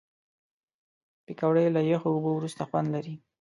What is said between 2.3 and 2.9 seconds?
وروسته خوند